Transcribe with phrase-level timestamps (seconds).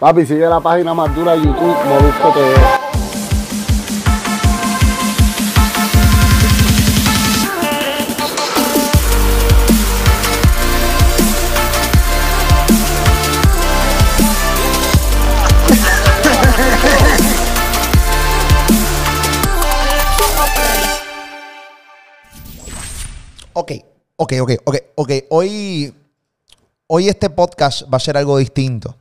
[0.00, 2.54] Papi, sigue la página más dura de YouTube, Molusco TV.
[23.52, 23.72] Ok,
[24.14, 25.10] ok, ok, ok, ok.
[25.30, 25.92] Hoy,
[26.86, 28.94] hoy este podcast va a ser algo distinto.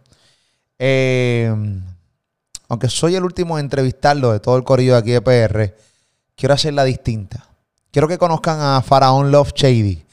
[0.80, 1.54] Eh,
[2.70, 5.74] aunque soy el último en entrevistarlo de todo el corrido de aquí de PR,
[6.36, 7.48] quiero hacerla distinta.
[7.92, 10.06] Quiero que conozcan a Faraón Love Shady.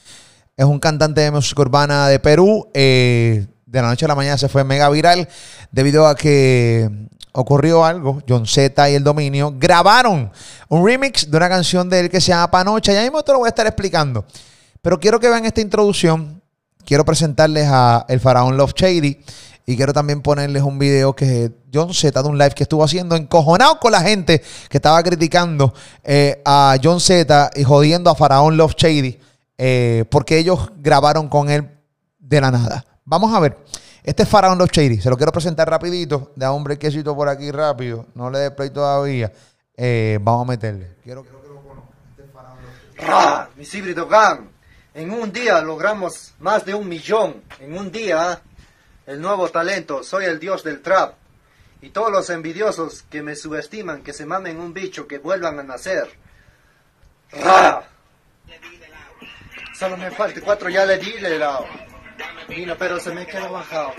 [0.57, 2.69] Es un cantante de música urbana de Perú.
[2.73, 5.27] Eh, de la noche a la mañana se fue mega viral
[5.71, 6.89] debido a que
[7.33, 8.21] ocurrió algo.
[8.27, 10.31] John Z y el dominio grabaron
[10.69, 12.93] un remix de una canción de él que se llama Panocha.
[12.93, 14.25] Ya mismo te lo voy a estar explicando.
[14.81, 16.41] Pero quiero que vean esta introducción.
[16.85, 19.19] Quiero presentarles a el faraón Love Shady.
[19.65, 23.15] Y quiero también ponerles un video que John Z de un live que estuvo haciendo
[23.15, 28.57] encojonado con la gente que estaba criticando eh, a John Z y jodiendo a Faraón
[28.57, 29.19] Love Shady
[29.57, 31.69] eh, porque ellos grabaron con él
[32.19, 32.85] de la nada.
[33.05, 33.57] Vamos a ver.
[34.03, 35.01] Este es Faraón Love Shady.
[35.01, 36.31] Se lo quiero presentar rapidito.
[36.35, 38.05] Da un brequecito por aquí rápido.
[38.13, 39.31] No le dé play todavía.
[39.75, 40.95] Eh, vamos a meterle.
[41.03, 41.83] Quiero, que lo conozcan.
[42.11, 43.59] Este es Faraón Love Shady.
[43.59, 44.49] Mis híbrido gang.
[44.93, 47.41] En un día logramos más de un millón.
[47.59, 48.41] En un día,
[49.07, 50.03] el nuevo talento.
[50.03, 51.15] Soy el dios del trap.
[51.81, 55.63] Y todos los envidiosos que me subestiman, que se mamen un bicho, que vuelvan a
[55.63, 56.09] nacer.
[57.43, 57.83] ¡Ah!
[59.77, 61.67] Solo me falta cuatro, ya le di le lado.
[62.47, 63.93] Vino, pero se me quedó bajado.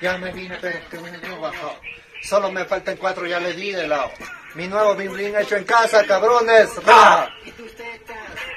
[0.00, 1.76] Ya me vine, pero que me quedó bajado.
[2.22, 4.10] Solo me faltan cuatro, ya le di de lado.
[4.54, 6.70] Mi nuevo bimblín hecho en casa, cabrones.
[6.84, 7.28] ¡Ra!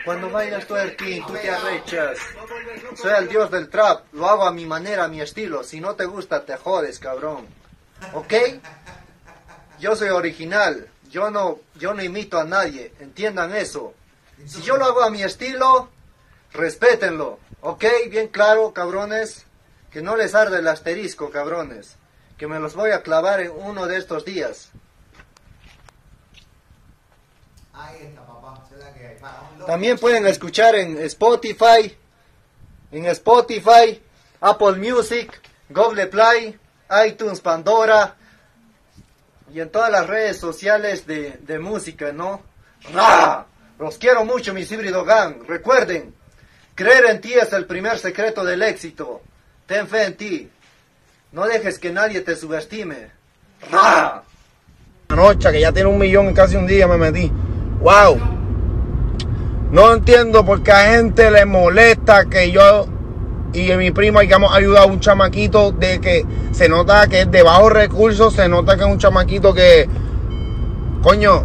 [0.04, 2.20] Cuando bailas twerking, tú te arrechas.
[2.96, 5.64] Soy el dios del trap, lo hago a mi manera, a mi estilo.
[5.64, 7.48] Si no te gusta, te jodes, cabrón.
[8.14, 8.34] ¿Ok?
[9.80, 10.88] Yo soy original.
[11.10, 12.94] Yo no, yo no imito a nadie.
[13.00, 13.94] Entiendan eso.
[14.46, 15.90] Si yo lo hago a mi estilo,
[16.54, 17.40] respétenlo.
[17.62, 17.86] ¿Ok?
[18.10, 19.46] Bien claro, cabrones.
[19.92, 21.96] Que no les arde el asterisco, cabrones.
[22.38, 24.72] Que me los voy a clavar en uno de estos días.
[29.66, 31.98] También pueden escuchar en Spotify,
[32.92, 34.02] en Spotify,
[34.42, 36.58] Apple Music, Google Play,
[37.08, 38.16] iTunes, Pandora
[39.52, 42.42] y en todas las redes sociales de, de música, ¿no?
[42.94, 43.48] ¡Ra!
[43.80, 45.44] Los quiero mucho, mis híbrido gang.
[45.48, 46.14] Recuerden,
[46.76, 49.22] creer en ti es el primer secreto del éxito.
[49.66, 50.52] Ten fe en ti.
[51.36, 53.10] No dejes que nadie te subestime.
[53.70, 54.24] ¡Ra!
[55.10, 57.30] Anoche, que ya tiene un millón en casi un día, me metí.
[57.82, 58.18] ¡Wow!
[59.70, 62.88] No entiendo por qué a gente le molesta que yo
[63.52, 67.44] y mi primo hayamos ayudado a un chamaquito de que se nota que es de
[67.44, 69.90] bajos recursos, se nota que es un chamaquito que,
[71.04, 71.44] coño,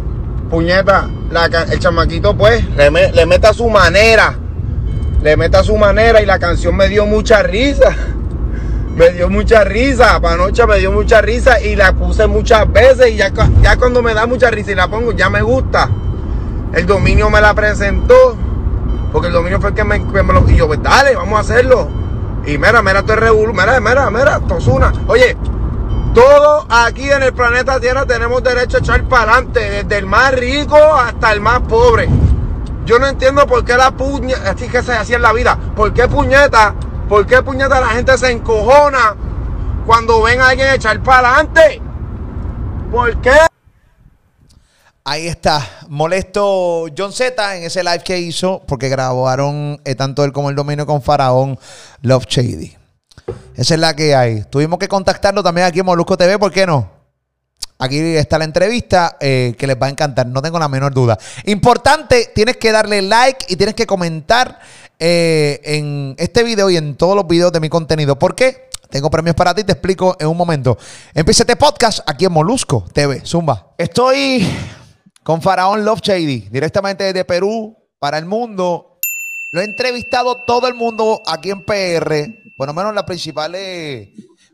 [0.49, 4.37] puñeta, la el chamaquito pues le, me- le mete a su manera,
[5.21, 7.93] le mete a su manera y la canción me dio mucha risa.
[8.95, 13.15] Me dio mucha risa, panocha me dio mucha risa y la puse muchas veces y
[13.15, 13.31] ya,
[13.61, 15.89] ya cuando me da mucha risa y la pongo ya me gusta.
[16.73, 18.35] El dominio me la presentó,
[19.11, 20.49] porque el dominio fue el que me, lo...
[20.49, 21.89] Y yo, pues dale, vamos a hacerlo.
[22.45, 24.91] Y mira, mira, esto es revolu, mira, mira, mira, Tosuna.
[25.07, 25.35] Oye,
[26.13, 30.33] todos aquí en el planeta Tierra tenemos derecho a echar para adelante, desde el más
[30.33, 32.09] rico hasta el más pobre.
[32.85, 35.93] Yo no entiendo por qué la puñeta, así que se hacía en la vida, por
[35.93, 36.73] qué puñeta,
[37.11, 39.17] por qué puñeta la gente se encojona
[39.85, 41.81] cuando ven a alguien echar para adelante.
[42.89, 43.33] ¿Por qué?
[45.03, 50.31] Ahí está, molesto John Z en ese live que hizo porque grabaron eh, tanto él
[50.31, 51.59] como el dominio con Faraón
[52.01, 52.77] Love Shady.
[53.55, 54.45] Esa es la que hay.
[54.45, 57.01] Tuvimos que contactarlo también aquí en Molusco TV, ¿por qué no?
[57.77, 61.17] Aquí está la entrevista eh, que les va a encantar, no tengo la menor duda.
[61.45, 64.59] Importante, tienes que darle like y tienes que comentar
[65.03, 68.19] eh, en este video y en todos los videos de mi contenido.
[68.19, 68.69] ¿Por qué?
[68.87, 70.77] Tengo premios para ti, te explico en un momento.
[71.15, 73.73] Empieza este podcast aquí en Molusco TV, Zumba.
[73.79, 74.47] Estoy
[75.23, 78.99] con Faraón Love Shady, directamente desde Perú para el mundo.
[79.51, 84.09] Lo he entrevistado todo el mundo aquí en PR, por lo menos las principales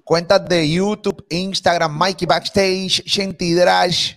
[0.05, 4.13] cuentas de YouTube, Instagram, Mikey Backstage, Shanty Drash,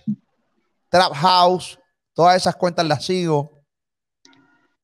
[0.89, 1.77] Trap House,
[2.13, 3.60] todas esas cuentas las sigo.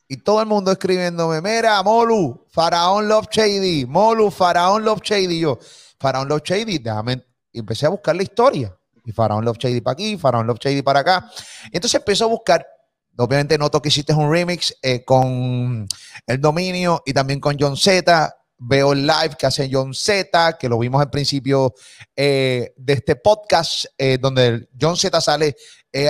[0.07, 5.39] Y todo el mundo escribiéndome, mira, Molu, Faraón Love Shady, Molu, Faraón Love Shady.
[5.39, 5.59] Yo,
[5.99, 7.25] Faraón Love Shady, déjame.
[7.51, 8.77] Y empecé a buscar la historia.
[9.03, 11.29] Y Faraón Love Shady para aquí, Faraón Love Shady para acá.
[11.65, 12.65] Y entonces empiezo a buscar.
[13.17, 15.87] Obviamente noto que hiciste un remix eh, con
[16.27, 18.31] el dominio y también con John Z.
[18.59, 21.73] veo el live que hace John Z, que lo vimos al principio
[22.15, 25.55] eh, de este podcast, eh, donde John Z sale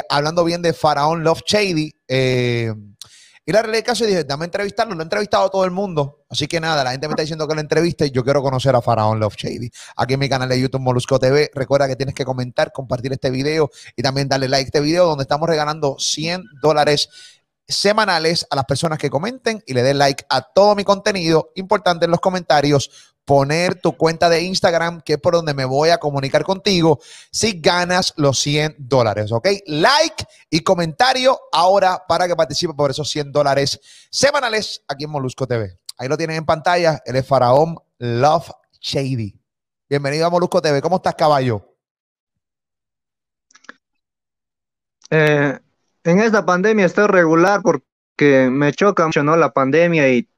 [0.10, 1.94] hablando bien de Faraón Love Shady.
[3.48, 4.94] Y la realidad caso dije, dame entrevistarlo.
[4.94, 6.26] Lo he entrevistado a todo el mundo.
[6.30, 8.82] Así que nada, la gente me está diciendo que lo entreviste yo quiero conocer a
[8.82, 9.72] Faraón Love Shady.
[9.96, 11.50] Aquí en mi canal de YouTube Molusco TV.
[11.56, 15.06] Recuerda que tienes que comentar, compartir este video y también darle like a este video
[15.06, 17.08] donde estamos regalando 100 dólares
[17.66, 21.54] semanales a las personas que comenten y le den like a todo mi contenido.
[21.56, 25.90] Importante en los comentarios poner tu cuenta de Instagram, que es por donde me voy
[25.90, 29.50] a comunicar contigo si ganas los 100 dólares, ¿ok?
[29.66, 35.46] Like y comentario ahora para que participe por esos 100 dólares semanales aquí en Molusco
[35.46, 35.78] TV.
[35.98, 39.38] Ahí lo tienen en pantalla, él es Faraón Love Shady.
[39.90, 40.82] Bienvenido a Molusco TV.
[40.82, 41.76] ¿Cómo estás, caballo?
[45.10, 45.60] Eh,
[46.06, 49.36] en esta pandemia estoy regular porque me choca mucho, ¿no?
[49.36, 50.30] La pandemia y,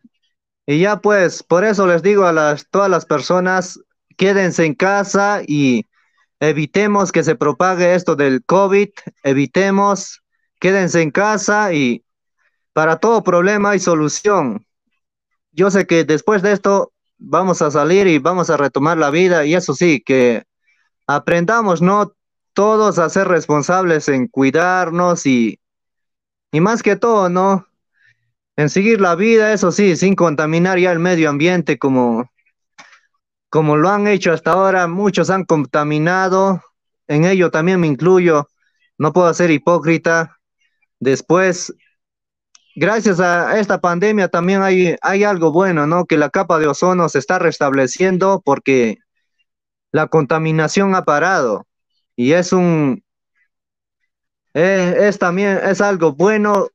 [0.69, 3.79] y ya pues, por eso les digo a las, todas las personas,
[4.17, 5.87] quédense en casa y
[6.39, 8.89] evitemos que se propague esto del COVID,
[9.23, 10.21] evitemos,
[10.59, 12.05] quédense en casa y
[12.71, 14.63] para todo problema hay solución.
[15.51, 19.47] Yo sé que después de esto vamos a salir y vamos a retomar la vida
[19.47, 20.43] y eso sí, que
[21.07, 22.13] aprendamos, ¿no?
[22.53, 25.59] Todos a ser responsables en cuidarnos y,
[26.51, 27.68] y más que todo, ¿no?
[28.59, 32.29] En seguir la vida, eso sí, sin contaminar ya el medio ambiente como,
[33.49, 34.85] como lo han hecho hasta ahora.
[34.85, 36.61] Muchos han contaminado,
[37.07, 38.49] en ello también me incluyo,
[38.97, 40.39] no puedo ser hipócrita.
[40.99, 41.73] Después,
[42.75, 46.05] gracias a esta pandemia también hay, hay algo bueno, ¿no?
[46.05, 48.97] Que la capa de ozono se está restableciendo porque
[49.93, 51.65] la contaminación ha parado
[52.17, 53.05] y es un,
[54.53, 56.67] es, también, es algo bueno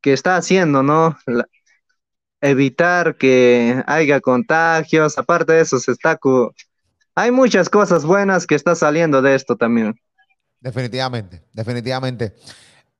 [0.00, 1.16] que está haciendo, ¿no?
[2.40, 6.18] Evitar que haya contagios, aparte de eso se está,
[7.14, 9.94] hay muchas cosas buenas que está saliendo de esto también.
[10.60, 12.34] Definitivamente, definitivamente.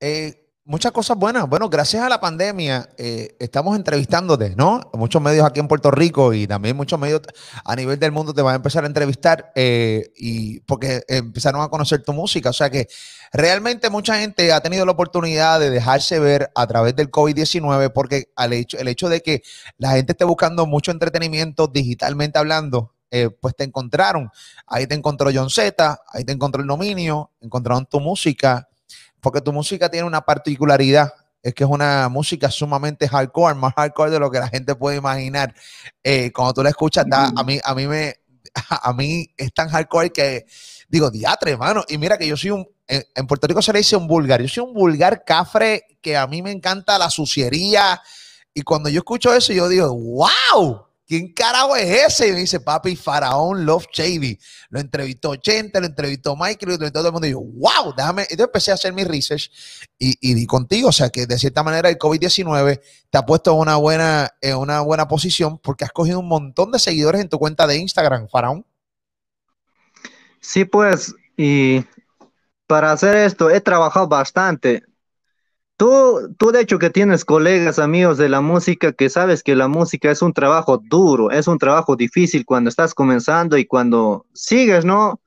[0.01, 0.40] Eh,
[0.71, 1.49] muchas cosas buenas.
[1.49, 4.81] Bueno, gracias a la pandemia eh, estamos entrevistándote, ¿no?
[4.93, 7.23] Muchos medios aquí en Puerto Rico y también muchos medios
[7.65, 11.69] a nivel del mundo te van a empezar a entrevistar eh, y porque empezaron a
[11.69, 12.51] conocer tu música.
[12.51, 12.87] O sea que
[13.33, 18.31] realmente mucha gente ha tenido la oportunidad de dejarse ver a través del COVID-19 porque
[18.37, 19.43] al hecho, el hecho de que
[19.77, 24.31] la gente esté buscando mucho entretenimiento digitalmente hablando, eh, pues te encontraron.
[24.69, 28.70] Ahí te encontró John Z, ahí te encontró el dominio, encontraron tu música,
[29.21, 31.13] porque tu música tiene una particularidad,
[31.43, 34.97] es que es una música sumamente hardcore, más hardcore de lo que la gente puede
[34.99, 35.55] imaginar.
[36.03, 38.15] Eh, cuando tú la escuchas, da- a, mí, a, mí me,
[38.69, 40.47] a mí es tan hardcore que
[40.89, 41.85] digo, diatre, hermano.
[41.89, 44.43] Y mira que yo soy un, en, en Puerto Rico se le dice un vulgar,
[44.43, 48.01] yo soy un vulgar cafre que a mí me encanta la suciería.
[48.53, 52.29] Y cuando yo escucho eso, yo digo, wow, ¿quién carajo es ese?
[52.29, 54.39] Y me dice, papi, Faraón Love Shady.
[54.69, 57.27] Lo entrevistó Chente, lo entrevistó Michael, lo entrevistó todo el mundo.
[57.27, 58.23] Y yo, wow, déjame.
[58.23, 59.51] Entonces empecé a hacer mi research
[59.99, 60.91] y, y di contigo.
[60.91, 62.81] O sea que de cierta manera el COVID-19
[63.11, 66.71] te ha puesto en una buena, en una buena posición porque has cogido un montón
[66.71, 68.65] de seguidores en tu cuenta de Instagram, Faraón.
[70.41, 71.85] Sí, pues, y
[72.69, 74.85] para hacer esto he trabajado bastante.
[75.81, 79.67] Tú, tú de hecho que tienes colegas, amigos de la música, que sabes que la
[79.67, 84.85] música es un trabajo duro, es un trabajo difícil cuando estás comenzando y cuando sigues,
[84.85, 85.23] ¿no?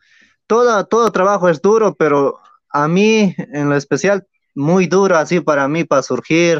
[0.45, 2.37] Todo, todo trabajo es duro, pero
[2.69, 6.59] a mí en lo especial muy duro así para mí, para surgir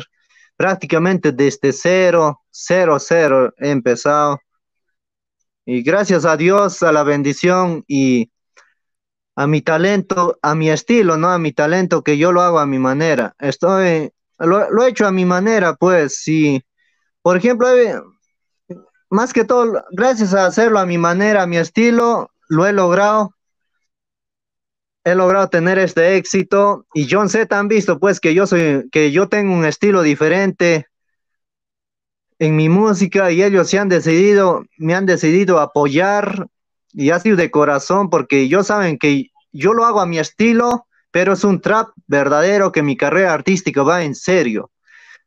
[0.57, 4.39] prácticamente desde cero, cero, cero he empezado.
[5.67, 8.31] Y gracias a Dios, a la bendición y
[9.35, 11.29] a mi talento, a mi estilo, ¿no?
[11.29, 13.35] A mi talento que yo lo hago a mi manera.
[13.39, 16.63] Estoy, lo, lo he hecho a mi manera, pues, sí.
[17.21, 17.67] Por ejemplo,
[19.09, 23.35] más que todo, gracias a hacerlo a mi manera, a mi estilo, lo he logrado.
[25.05, 29.11] He logrado tener este éxito y John Z han visto pues que yo soy que
[29.11, 30.87] yo tengo un estilo diferente
[32.39, 36.47] en mi música y ellos se han decidido me han decidido apoyar
[36.93, 41.33] y ha de corazón porque ellos saben que yo lo hago a mi estilo, pero
[41.33, 44.71] es un trap verdadero que mi carrera artística va en serio.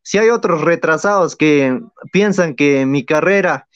[0.02, 1.80] Si hay otros retrasados que
[2.12, 3.68] piensan que mi carrera,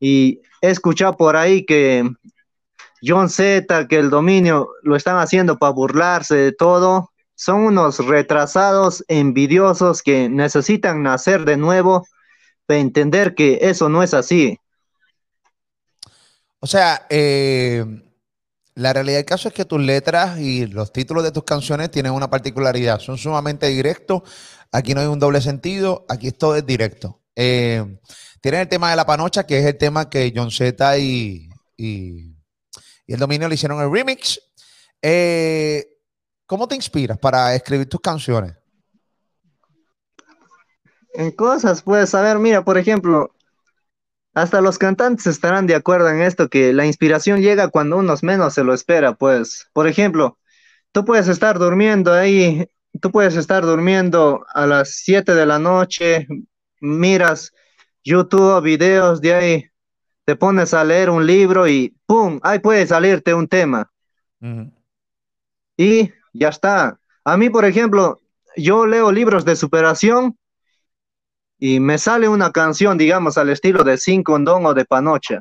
[0.00, 2.08] y he escuchado por ahí que
[3.02, 9.04] John Z, que el dominio lo están haciendo para burlarse de todo, son unos retrasados
[9.08, 12.06] envidiosos que necesitan nacer de nuevo
[12.66, 14.58] para entender que eso no es así.
[16.64, 17.84] O sea, eh,
[18.74, 22.12] la realidad del caso es que tus letras y los títulos de tus canciones tienen
[22.12, 23.00] una particularidad.
[23.00, 24.22] Son sumamente directos.
[24.72, 26.06] Aquí no hay un doble sentido.
[26.08, 27.20] Aquí todo es directo.
[27.36, 27.98] Eh,
[28.40, 32.34] tienen el tema de la panocha, que es el tema que John Z y, y,
[33.08, 34.40] el dominio le hicieron el remix.
[35.02, 35.86] Eh,
[36.46, 38.54] ¿Cómo te inspiras para escribir tus canciones?
[41.12, 43.34] En cosas, pues, a ver, mira, por ejemplo,
[44.34, 48.54] hasta los cantantes estarán de acuerdo en esto, que la inspiración llega cuando uno menos
[48.54, 49.68] se lo espera, pues.
[49.72, 50.38] Por ejemplo,
[50.92, 52.68] tú puedes estar durmiendo ahí,
[53.00, 56.26] tú puedes estar durmiendo a las 7 de la noche,
[56.80, 57.52] miras
[58.02, 59.70] YouTube, videos de ahí,
[60.24, 62.40] te pones a leer un libro y ¡pum!
[62.42, 63.90] Ahí puede salirte un tema.
[65.76, 66.98] Y ya está.
[67.24, 68.20] A mí, por ejemplo,
[68.56, 70.36] yo leo libros de superación
[71.66, 75.40] y me sale una canción, digamos, al estilo de Sin Condón o de Panocha.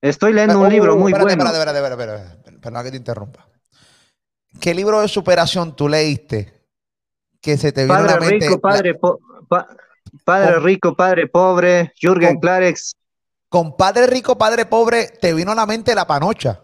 [0.00, 1.50] Estoy leyendo un libro muy espérate, bueno.
[1.52, 2.84] Espérate, espérate, espérate, espérate.
[2.84, 3.46] Que te interrumpa.
[4.58, 6.64] ¿Qué libro de superación tú leíste
[7.42, 8.46] que se te vino a la Padre mente?
[8.48, 9.68] rico, padre, po- pa-
[10.24, 12.94] padre Con- rico, padre pobre, Jürgen Con- Klarex.
[13.50, 16.62] Con padre rico, padre pobre, te vino a la mente la panocha.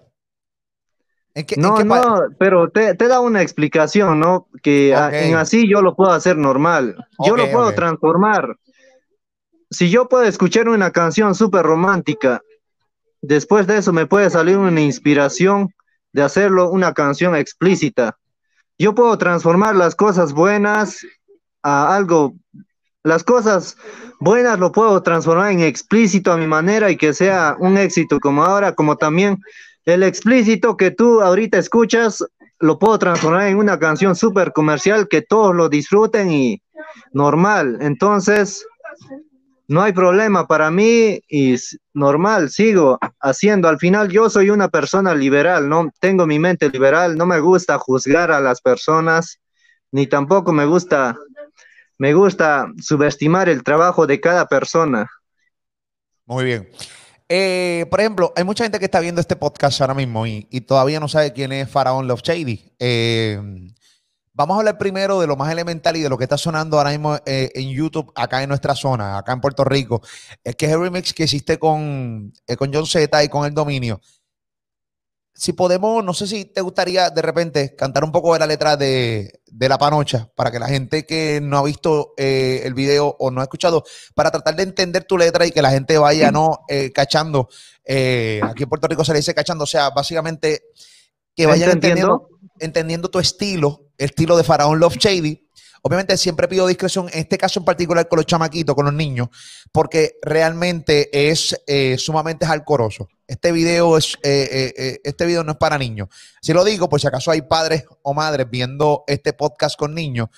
[1.35, 4.49] ¿En qué, en No, qué no, pero te, te da una explicación, ¿no?
[4.63, 5.13] Que a- Ok.
[5.13, 6.97] en así yo lo puedo hacer normal.
[7.27, 8.57] Yo lo puedo transformar.
[9.71, 12.41] Si yo puedo escuchar una canción súper romántica,
[13.21, 15.75] después de eso me puede salir una inspiración
[16.13, 18.17] de hacerlo una canción explícita.
[18.79, 21.05] Yo puedo transformar las cosas buenas
[21.63, 22.35] a algo,
[23.03, 23.77] las cosas
[24.21, 28.45] buenas lo puedo transformar en explícito a mi manera y que sea un éxito como
[28.45, 29.39] ahora, como también
[29.85, 32.25] el explícito que tú ahorita escuchas,
[32.59, 36.63] lo puedo transformar en una canción súper comercial que todos lo disfruten y
[37.13, 37.79] normal.
[37.81, 38.67] Entonces,
[39.69, 41.57] no hay problema para mí y
[41.93, 43.69] normal, sigo haciendo.
[43.69, 47.79] Al final yo soy una persona liberal, no tengo mi mente liberal, no me gusta
[47.79, 49.41] juzgar a las personas,
[49.91, 51.17] ni tampoco me gusta
[51.99, 55.11] me gusta subestimar el trabajo de cada persona.
[56.27, 56.69] Muy bien.
[57.29, 60.61] Eh, por ejemplo, hay mucha gente que está viendo este podcast ahora mismo y, y
[60.61, 62.73] todavía no sabe quién es Faraón Love Shady.
[62.79, 63.41] Eh,
[64.37, 66.91] vamos a hablar primero de lo más elemental y de lo que está sonando ahora
[66.91, 70.03] mismo eh, en YouTube, acá en nuestra zona, acá en Puerto Rico,
[70.45, 73.55] es que es el remix que hiciste con, eh, con John Z y con El
[73.55, 74.01] Dominio.
[75.35, 78.77] Si podemos, no sé si te gustaría de repente cantar un poco de la letra
[78.77, 83.17] de, de La Panocha para que la gente que no ha visto eh, el video
[83.19, 86.31] o no ha escuchado para tratar de entender tu letra y que la gente vaya
[86.31, 86.61] no
[86.95, 87.49] cachando.
[87.87, 90.63] aquí en Puerto Rico se le dice cachando, o sea, básicamente
[91.35, 91.71] que vayan
[92.59, 93.11] ¿Entendiendo?
[93.11, 95.43] tu estilo, estilo de Faraón Love Shady.
[95.83, 99.29] Obviamente siempre pido discreción, en este caso en particular con los chamaquitos, con los niños,
[99.71, 103.09] porque realmente es eh, sumamente alcoroso.
[103.29, 106.09] Este video es, eh, eh, eh, este video no es para niños.
[106.41, 110.29] Si lo digo, por si acaso hay padres o madres viendo este podcast con niños,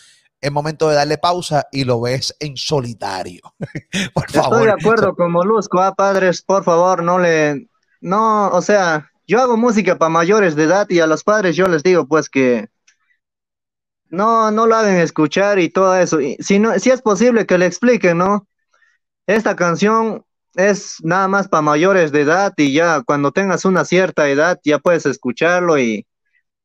[0.41, 3.43] es momento de darle pausa y lo ves en solitario.
[4.15, 4.53] por favor.
[4.53, 7.69] Estoy de acuerdo con Molusco, ah, padres, por favor, no le,
[8.00, 11.69] no, o sea, yo hago música para mayores de edad y a los padres yo
[11.69, 12.71] les digo pues que
[14.11, 16.19] no, no lo hagan escuchar y todo eso.
[16.41, 18.47] Si no, si es posible que le expliquen, ¿no?
[19.27, 20.25] Esta canción
[20.55, 24.79] es nada más para mayores de edad y ya cuando tengas una cierta edad ya
[24.79, 26.07] puedes escucharlo y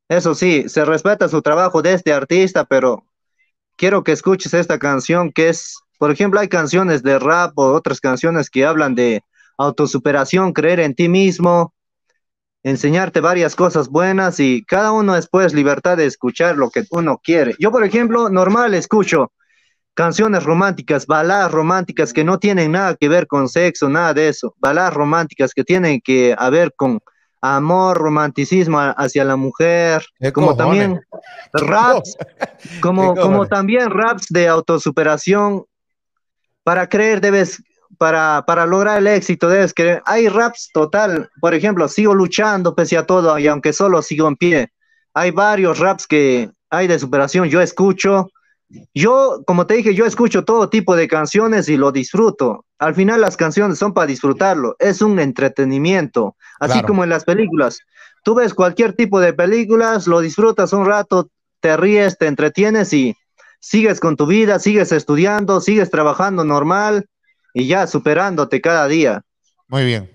[0.08, 3.06] eso sí, se respeta su trabajo de este artista, pero
[3.76, 8.00] quiero que escuches esta canción que es, por ejemplo, hay canciones de rap o otras
[8.00, 9.22] canciones que hablan de
[9.58, 11.73] autosuperación, creer en ti mismo,
[12.64, 17.54] enseñarte varias cosas buenas y cada uno después libertad de escuchar lo que uno quiere.
[17.60, 19.30] Yo, por ejemplo, normal escucho
[19.92, 24.54] canciones románticas, baladas románticas que no tienen nada que ver con sexo, nada de eso,
[24.58, 26.98] baladas románticas que tienen que ver con
[27.40, 30.98] amor, romanticismo hacia la mujer, ¿Qué como también
[31.52, 32.16] raps,
[32.80, 35.64] como, ¿Qué como también raps de autosuperación.
[36.62, 37.62] Para creer debes,
[37.98, 40.02] para, para lograr el éxito debes creer.
[40.06, 44.36] Hay raps total, por ejemplo, sigo luchando pese a todo y aunque solo sigo en
[44.36, 44.72] pie.
[45.14, 48.28] Hay varios raps que hay de superación, yo escucho.
[48.92, 52.64] Yo, como te dije, yo escucho todo tipo de canciones y lo disfruto.
[52.78, 56.88] Al final las canciones son para disfrutarlo, es un entretenimiento, así Claro.
[56.88, 57.78] como en las películas.
[58.24, 61.28] Tú ves cualquier tipo de películas, lo disfrutas un rato,
[61.60, 63.14] te ríes, te entretienes y
[63.60, 67.06] sigues con tu vida, sigues estudiando, sigues trabajando normal
[67.54, 69.24] y ya superándote cada día.
[69.68, 70.10] Muy bien.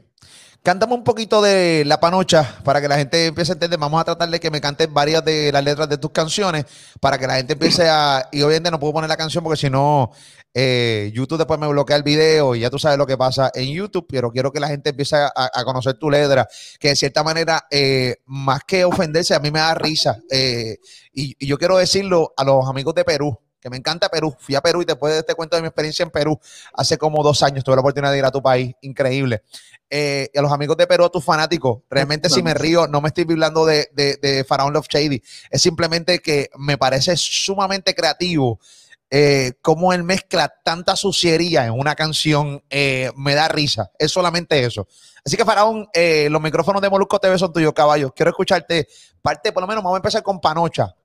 [0.62, 3.80] Cántame un poquito de La Panocha para que la gente empiece a entender.
[3.80, 6.66] Vamos a tratar de que me cantes varias de las letras de tus canciones
[7.00, 8.28] para que la gente empiece a.
[8.34, 10.12] Y obviamente no puedo poner la canción porque si no,
[10.54, 13.70] eh, YouTube después me bloquea el video y ya tú sabes lo que pasa en
[13.70, 14.06] YouTube.
[14.10, 16.46] Pero quiero que la gente empiece a, a conocer tu letra,
[16.78, 20.20] que de cierta manera, eh, más que ofenderse, a mí me da risa.
[20.30, 20.78] Eh,
[21.14, 24.36] y, y yo quiero decirlo a los amigos de Perú que me encanta Perú.
[24.40, 26.40] Fui a Perú y después de este cuento de mi experiencia en Perú,
[26.74, 29.44] hace como dos años tuve la oportunidad de ir a tu país, increíble.
[29.90, 33.02] Eh, y a los amigos de Perú, a tus fanáticos, realmente si me río, no
[33.02, 38.60] me estoy hablando de, de, Faraón Love Shady, es simplemente que me parece sumamente creativo.
[39.12, 43.92] Eh, cómo él mezcla tanta suciería en una canción, eh, me da risa.
[43.98, 44.88] Es solamente eso.
[45.26, 48.12] Así que, Faraón, eh, los micrófonos de Molusco TV son tuyos, caballos.
[48.16, 48.88] Quiero escucharte
[49.22, 50.96] parte, por lo menos, vamos a empezar con Panocha.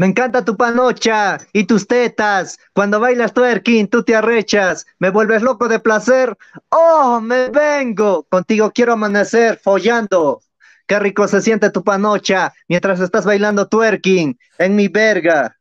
[0.00, 2.58] Me encanta tu panocha y tus tetas.
[2.72, 4.86] Cuando bailas twerking, tú te arrechas.
[4.98, 6.38] Me vuelves loco de placer.
[6.70, 8.22] Oh, me vengo.
[8.30, 10.40] Contigo quiero amanecer follando.
[10.86, 15.58] Qué rico se siente tu panocha mientras estás bailando twerking en mi verga.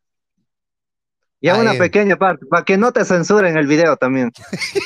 [1.42, 1.80] Y hago una es.
[1.80, 4.32] pequeña parte, para que no te censuren el video también.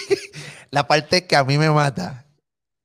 [0.72, 2.23] La parte que a mí me mata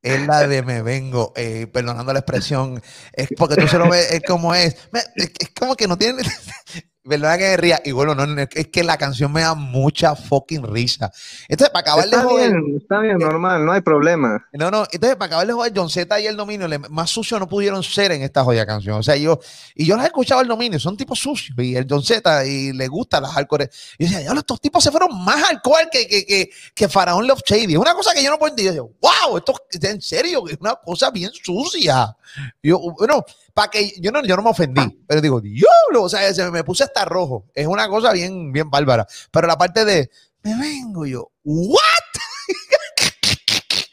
[0.02, 4.12] es la de me vengo, eh, perdonando la expresión, es porque tú se lo ves,
[4.12, 4.76] es como es,
[5.14, 6.22] es como que no tiene,
[7.08, 10.64] verdad que me ría, y bueno, no, es que la canción me da mucha fucking
[10.64, 11.10] risa.
[11.48, 14.46] Entonces, para acabar de Está joder, bien, está bien, normal, no hay problema.
[14.52, 17.48] no, no, entonces para acabar de joder, John Z y el dominio, más sucios no
[17.48, 18.98] pudieron ser en esta joya canción.
[18.98, 19.40] O sea, yo,
[19.74, 22.72] y yo los he escuchado el dominio, son tipos sucios, y el John Z, y
[22.72, 23.70] le gustan las hardcore.
[23.98, 27.42] Y yo decía, estos tipos se fueron más hardcore que, que, que, que Faraón Love
[27.46, 27.72] Shady.
[27.72, 28.74] Es una cosa que yo no puedo entender.
[28.74, 32.16] Yo wow, esto es en serio, es una cosa bien sucia.
[32.62, 36.32] Yo, bueno, para que yo no, yo no me ofendí, pero digo, diablo, o sea,
[36.32, 37.46] se me puse hasta rojo.
[37.54, 39.06] Es una cosa bien, bien bárbara.
[39.30, 40.10] Pero la parte de,
[40.42, 41.78] me vengo yo, ¿what?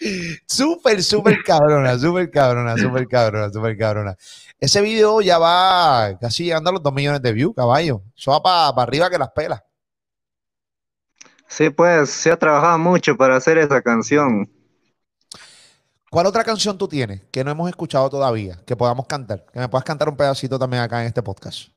[0.47, 4.15] Súper, súper cabrona, súper cabrona, súper cabrona, súper cabrona.
[4.59, 8.03] Ese video ya va casi llegando a los 2 millones de views, caballo.
[8.15, 8.41] Eso va
[8.73, 9.63] para arriba que las pelas.
[11.47, 14.49] Sí, pues se ha trabajado mucho para hacer esa canción.
[16.09, 19.45] ¿Cuál otra canción tú tienes que no hemos escuchado todavía, que podamos cantar?
[19.51, 21.69] Que me puedas cantar un pedacito también acá en este podcast.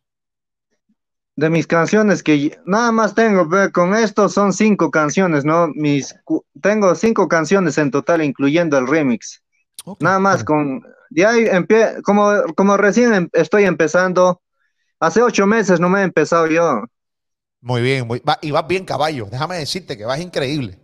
[1.37, 5.69] De mis canciones que nada más tengo, con esto son cinco canciones, ¿no?
[5.69, 6.15] Mis,
[6.61, 9.41] tengo cinco canciones en total, incluyendo el remix.
[10.01, 10.81] Nada más bueno.
[10.83, 11.47] con, de ahí
[12.03, 14.43] como, como recién em- estoy empezando,
[15.01, 16.83] hace ocho meses no me he empezado yo.
[17.61, 19.27] Muy bien, muy- va- y vas bien, caballo.
[19.31, 20.79] Déjame decirte que vas increíble.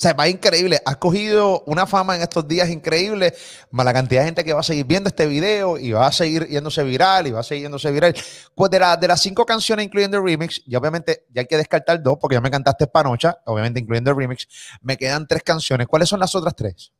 [0.00, 0.80] O sea, vas increíble.
[0.86, 3.34] Has cogido una fama en estos días increíble,
[3.70, 6.12] más la cantidad de gente que va a seguir viendo este video y va a
[6.12, 8.14] seguir yéndose viral y va a seguir yéndose viral.
[8.54, 11.58] Pues de, la- de las cinco canciones, incluyendo el remix, y obviamente ya hay que
[11.58, 14.48] descartar dos, porque ya me cantaste Panocha, obviamente incluyendo el remix,
[14.80, 15.86] me quedan tres canciones.
[15.86, 16.92] ¿Cuáles son las otras tres?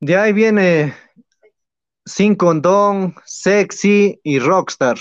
[0.00, 0.94] De ahí viene
[2.04, 4.98] Sin Condón, Sexy y Rockstar.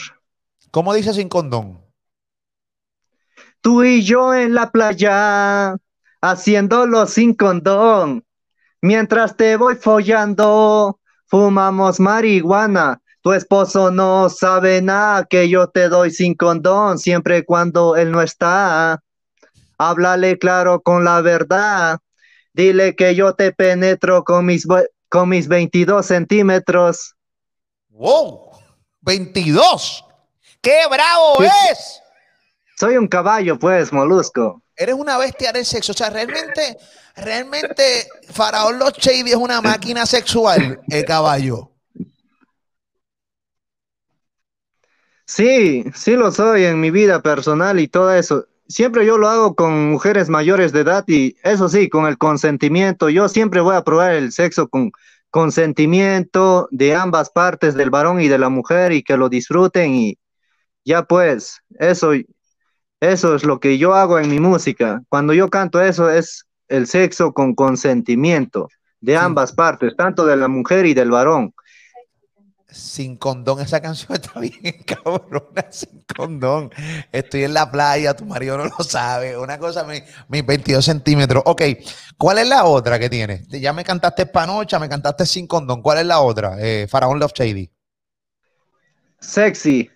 [0.72, 1.81] ¿Cómo dice sin condón?
[3.62, 5.76] Tú y yo en la playa,
[6.20, 8.26] haciéndolo sin condón.
[8.82, 13.00] Mientras te voy follando, fumamos marihuana.
[13.22, 18.24] Tu esposo no sabe nada que yo te doy sin condón, siempre cuando él no
[18.24, 19.04] está.
[19.78, 22.00] Háblale claro con la verdad.
[22.54, 24.66] Dile que yo te penetro con mis,
[25.08, 27.16] con mis 22 centímetros.
[27.90, 28.52] ¡Wow!
[29.06, 30.04] ¡22!
[30.62, 32.02] ¡Qué bravo es!
[32.82, 34.64] Soy un caballo, pues, molusco.
[34.76, 35.92] Eres una bestia del sexo.
[35.92, 36.80] O sea, realmente,
[37.16, 41.70] realmente, Faraón Los Shady es una máquina sexual, el caballo.
[45.28, 48.48] Sí, sí lo soy en mi vida personal y todo eso.
[48.68, 53.10] Siempre yo lo hago con mujeres mayores de edad y eso sí, con el consentimiento.
[53.10, 54.92] Yo siempre voy a probar el sexo con
[55.30, 60.18] consentimiento de ambas partes, del varón y de la mujer, y que lo disfruten y
[60.84, 62.14] ya pues, eso,
[63.02, 65.02] eso es lo que yo hago en mi música.
[65.10, 68.70] Cuando yo canto eso es el sexo con consentimiento
[69.02, 71.54] de ambas partes, tanto de la mujer y del varón.
[72.70, 74.54] Sin condón, esa canción está bien
[74.86, 76.72] cabrona, sin condón.
[77.12, 79.38] Estoy en la playa, tu marido no lo sabe.
[79.38, 81.44] Una cosa, mi- mis 22 centímetros.
[81.48, 81.64] Ok,
[82.18, 83.46] ¿cuál es la otra que tienes?
[83.50, 85.82] Ya me cantaste Panocha, me cantaste sin condón.
[85.82, 86.56] ¿Cuál es la otra?
[86.60, 87.70] Eh, Faraón Love Shady.
[89.20, 89.90] Sexy.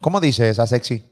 [0.00, 1.09] ¿Cómo dice esa sexy?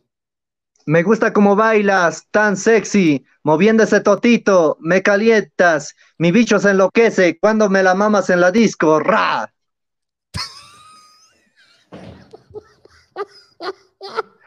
[0.87, 7.39] Me gusta cómo bailas, tan sexy, moviendo ese totito, me calientas, mi bicho se enloquece
[7.39, 9.53] cuando me la mamas en la disco, ra.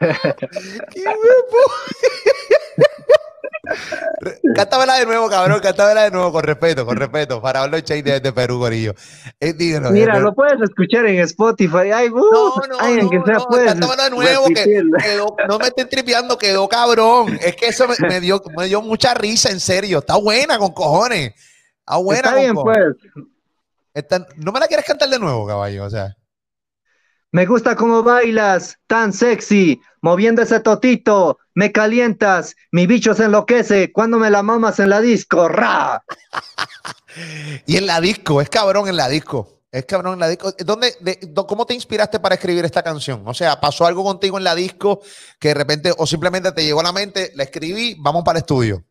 [4.54, 5.60] Cántamela de nuevo, cabrón.
[5.60, 7.40] Cántamela de nuevo, con respeto, con respeto.
[7.40, 8.94] Faraón Love Shady desde Perú, Gorillo.
[9.40, 11.90] Eh, díganos, Mira, eh, lo puedes escuchar en Spotify.
[11.94, 14.98] Ay, uh, No, no, ay, no, sea, no, puedes cántamelo de nuevo, que repetirla.
[14.98, 17.38] quedó- no me estén tripeando, quedó cabrón.
[17.40, 19.98] Es que eso me, me dio, me dio mucha risa, en serio.
[20.00, 21.32] Está buena con cojones.
[21.80, 22.94] Está buena Está con bien, cojones.
[23.14, 23.24] pues.
[23.94, 26.16] Esta- no me la quieres cantar de nuevo, caballo, o sea.
[27.32, 33.90] Me gusta cómo bailas, tan sexy, moviendo ese totito, me calientas, mi bicho se enloquece
[33.90, 36.02] cuando me la mamas en la disco, ra.
[37.66, 39.60] Y en la disco, es cabrón en la disco.
[39.70, 40.52] Es cabrón en la disco.
[40.64, 43.22] ¿Dónde, de- do- ¿Cómo te inspiraste para escribir esta canción?
[43.26, 45.00] O sea, ¿pasó algo contigo en la disco
[45.38, 48.42] que de repente o simplemente te llegó a la mente, la escribí, vamos para el
[48.42, 48.84] estudio?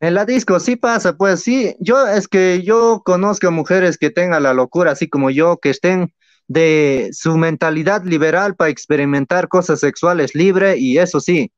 [0.00, 4.42] En la disco sí pasa, pues sí, yo es que yo conozco mujeres que tengan
[4.42, 6.12] la locura, así como yo, que estén
[6.52, 11.52] de su mentalidad liberal para experimentar cosas sexuales libre y eso sí,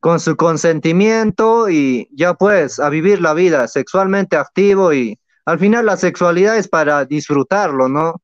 [0.00, 5.86] con su consentimiento y ya pues a vivir la vida sexualmente activo y al final
[5.86, 8.20] la sexualidad es para disfrutarlo, ¿no?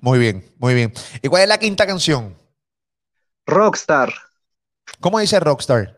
[0.00, 0.92] Muy bien, muy bien.
[1.22, 2.36] ¿Y cuál es la quinta canción?
[3.46, 4.12] Rockstar.
[5.00, 5.96] ¿Cómo dice Rockstar?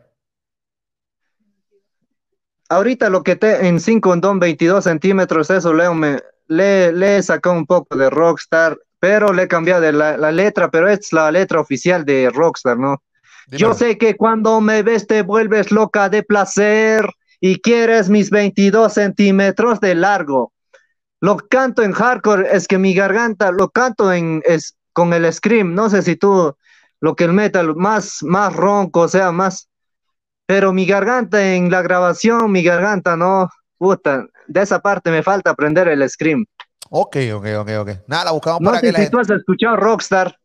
[2.68, 7.18] Ahorita lo que te en 5 en don 22 centímetros, eso Leo me le, le
[7.18, 11.12] he sacado un poco de Rockstar, pero le he cambiado la, la letra, pero es
[11.12, 13.02] la letra oficial de Rockstar, ¿no?
[13.56, 13.74] Yo Dímelo.
[13.74, 17.04] sé que cuando me ves te vuelves loca de placer
[17.40, 20.52] y quieres mis 22 centímetros de largo.
[21.20, 25.74] Lo canto en hardcore, es que mi garganta, lo canto en, es, con el scream,
[25.74, 26.54] no sé si tú,
[27.00, 29.68] lo que el metal, más, más ronco, o sea, más,
[30.46, 35.50] pero mi garganta en la grabación, mi garganta no, puta, de esa parte me falta
[35.50, 36.44] aprender el scream.
[36.90, 37.90] Ok, ok, ok, ok.
[38.09, 39.11] Nada, la buscamos No para que sé la si gente...
[39.12, 40.37] tú has escuchado Rockstar.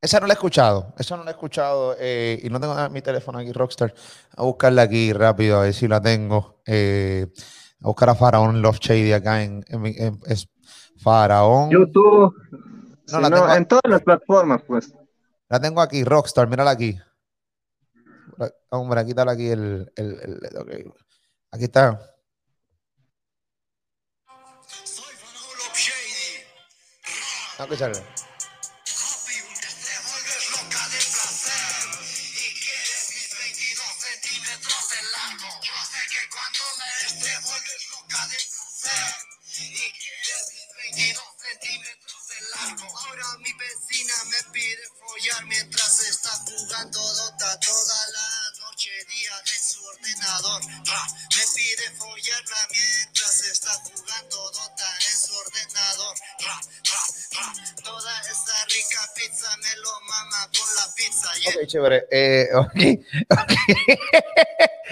[0.00, 0.94] Esa no la he escuchado.
[0.98, 1.94] Esa no la he escuchado.
[1.98, 3.94] eh, y no tengo mi teléfono aquí, Rockstar.
[4.36, 6.60] A buscarla aquí rápido, a ver si la tengo.
[6.66, 7.26] eh,
[7.82, 10.48] a buscar a Faraón Love Shady acá en, en mi- en- es
[10.98, 11.70] Faraón.
[11.70, 14.92] YouTube, No, si la no, tengo- en todas las plataformas, pues.
[15.48, 16.98] La tengo aquí, Rockstar, mírala aquí.
[18.70, 19.92] Hombre, quítala aquí el.
[19.96, 20.92] el-.
[21.50, 22.00] Aquí está.
[46.44, 50.62] Jugando Dota toda la noche, día en su ordenador.
[50.64, 52.32] Me pide mientras
[52.70, 53.11] está
[57.84, 61.28] Toda esa rica pizza me lo mama con la pizza.
[61.42, 61.54] yeah.
[61.62, 61.98] Ok, chévere.
[62.10, 62.80] Eh, ok.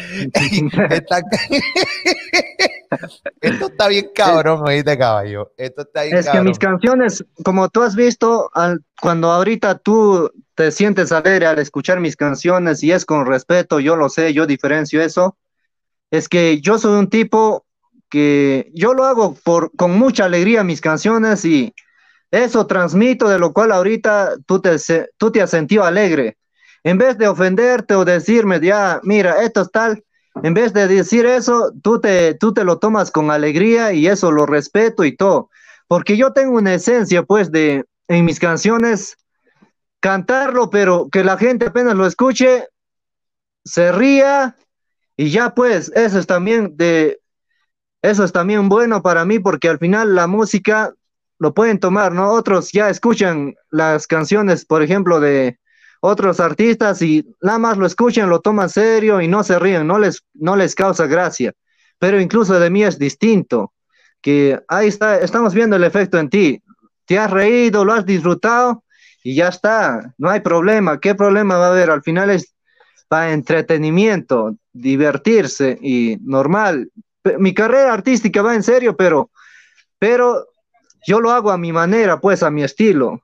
[0.90, 1.20] Está-
[3.40, 5.52] Esto está bien cabrón, oíste, caballo.
[5.56, 6.46] Esto está bien Es que cabrón.
[6.48, 12.00] mis canciones, como tú has visto, al- cuando ahorita tú te sientes alegre al escuchar
[12.00, 15.36] mis canciones y es con respeto, yo lo sé, yo diferencio eso,
[16.10, 17.64] es que yo soy un tipo
[18.10, 21.72] que yo lo hago por, con mucha alegría mis canciones y
[22.30, 24.76] eso transmito, de lo cual ahorita tú te,
[25.16, 26.36] tú te has sentido alegre.
[26.84, 30.04] En vez de ofenderte o decirme, ya, mira, esto es tal,
[30.42, 34.30] en vez de decir eso, tú te, tú te lo tomas con alegría y eso
[34.30, 35.50] lo respeto y todo.
[35.88, 39.16] Porque yo tengo una esencia, pues, de en mis canciones,
[40.00, 42.68] cantarlo, pero que la gente apenas lo escuche,
[43.64, 44.56] se ría
[45.16, 47.20] y ya, pues, eso es también de,
[48.02, 50.94] eso es también bueno para mí porque al final la música
[51.40, 52.30] lo pueden tomar, ¿no?
[52.32, 55.58] Otros ya escuchan las canciones, por ejemplo, de
[56.00, 59.98] otros artistas y nada más lo escuchan, lo toman serio y no se ríen, no
[59.98, 61.54] les, no les causa gracia.
[61.98, 63.72] Pero incluso de mí es distinto,
[64.20, 66.62] que ahí está, estamos viendo el efecto en ti.
[67.06, 68.84] Te has reído, lo has disfrutado
[69.24, 71.00] y ya está, no hay problema.
[71.00, 71.90] ¿Qué problema va a haber?
[71.90, 72.54] Al final es
[73.08, 76.90] para entretenimiento, divertirse y normal.
[77.38, 79.30] Mi carrera artística va en serio, pero,
[79.98, 80.46] pero
[81.06, 83.22] yo lo hago a mi manera, pues a mi estilo.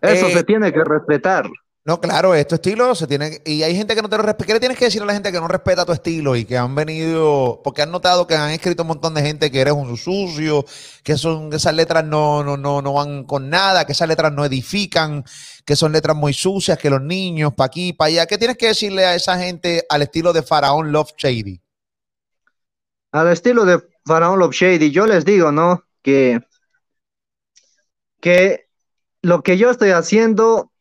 [0.00, 1.48] Eso Eh, se tiene que respetar.
[1.84, 4.22] No, claro, es tu estilo, se tiene que- y hay gente que no te lo
[4.22, 4.46] respeta.
[4.46, 6.56] ¿Qué le tienes que decir a la gente que no respeta tu estilo y que
[6.56, 9.96] han venido, porque han notado que han escrito un montón de gente que eres un
[9.96, 10.64] sucio,
[11.02, 14.44] que son esas letras no, no, no, no van con nada, que esas letras no
[14.44, 15.24] edifican,
[15.64, 18.26] que son letras muy sucias, que los niños para aquí, para allá.
[18.26, 21.60] ¿Qué tienes que decirle a esa gente al estilo de Faraón Love Shady?
[23.10, 25.82] Al estilo de Faraón Love Shady, yo les digo, ¿no?
[26.00, 26.40] Que,
[28.22, 28.68] que
[29.22, 30.72] lo que yo estoy haciendo,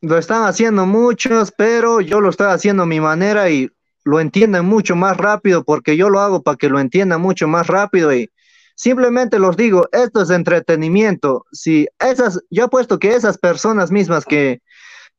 [0.00, 3.70] lo están haciendo muchos, pero yo lo estoy haciendo a mi manera y
[4.04, 7.66] lo entienden mucho más rápido porque yo lo hago para que lo entiendan mucho más
[7.66, 8.30] rápido y
[8.76, 11.44] simplemente los digo, esto es entretenimiento.
[11.50, 14.60] Si esas, yo apuesto que esas personas mismas que,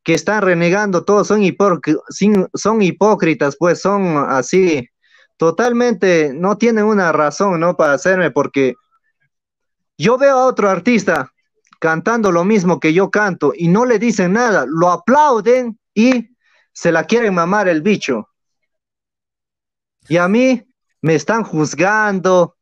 [0.04, 1.42] que están renegando todos son,
[2.10, 4.88] sin- son hipócritas, pues son así
[5.38, 7.76] totalmente no tienen una razón, ¿no?
[7.78, 8.76] Para hacerme, porque
[9.98, 11.32] yo veo a otro artista
[11.80, 16.30] cantando lo mismo que yo canto y no le dicen nada, lo aplauden y
[16.74, 18.30] se la quieren mamar el bicho.
[20.08, 20.64] Y a mí
[21.02, 22.56] me están juzgando.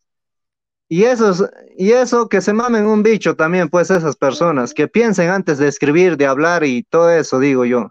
[0.88, 1.44] Y eso, es-
[1.78, 5.68] y eso que se mamen un bicho también, pues esas personas, que piensen antes de
[5.68, 7.90] escribir, de hablar y todo eso, digo yo.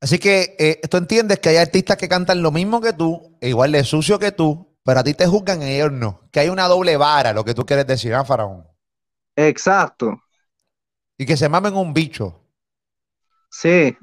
[0.00, 3.50] Así que eh, tú entiendes que hay artistas que cantan lo mismo que tú, e
[3.50, 6.28] igual de sucio que tú, pero a ti te juzgan y ellos no.
[6.32, 8.66] Que hay una doble vara, lo que tú quieres decir, ¿ah, Faraón?
[9.36, 10.22] Exacto,
[11.18, 12.48] Y que se mamen un bicho.
[13.50, 13.96] sí.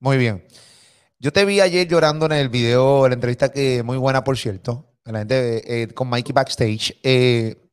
[0.00, 0.44] Muy bien.
[1.20, 4.38] Yo te vi ayer llorando en el video, en la entrevista que muy buena, por
[4.38, 7.00] cierto, la gente eh, con Mikey backstage.
[7.04, 7.70] Eh,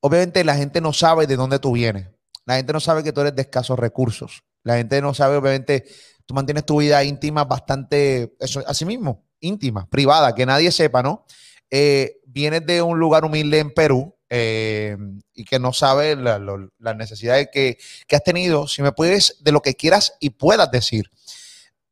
[0.00, 2.08] obviamente la gente no sabe de dónde tú vienes.
[2.46, 4.44] La gente no sabe que tú eres de escasos recursos.
[4.64, 5.86] La gente no sabe, obviamente,
[6.26, 11.24] tú mantienes tu vida íntima bastante, eso, así mismo, íntima, privada, que nadie sepa, ¿no?
[11.70, 14.96] Eh, vienes de un lugar humilde en Perú eh,
[15.34, 16.40] y que no sabes la-
[16.78, 18.66] las necesidades que, que has tenido.
[18.68, 21.10] Si me puedes, de lo que quieras y puedas decir.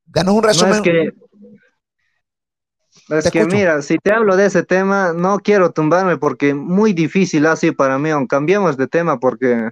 [0.06, 0.74] Danos un No resumen.
[0.76, 1.12] es que,
[3.10, 3.56] es que escucho.
[3.56, 7.98] mira, si te hablo de ese tema, no quiero tumbarme porque muy difícil así para
[7.98, 9.70] mí, aunque cambiemos de tema porque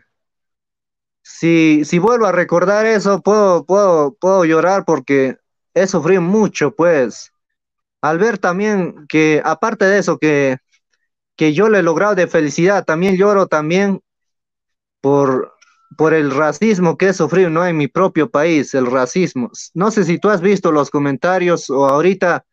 [1.23, 5.37] si, si vuelvo a recordar eso, puedo, puedo, puedo llorar porque
[5.75, 7.32] he sufrido mucho, pues.
[8.03, 10.59] Al ver también que, aparte de eso, que,
[11.37, 14.01] que yo le he logrado de felicidad, también lloro también
[15.01, 15.55] por,
[15.97, 17.67] por el racismo que he sufrido, ¿no?
[17.67, 19.51] En mi propio país, el racismo.
[19.75, 22.45] No sé si tú has visto los comentarios o ahorita